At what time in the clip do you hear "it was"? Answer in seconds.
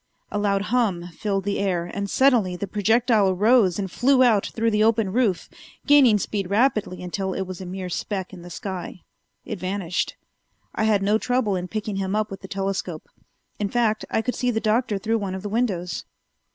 7.35-7.61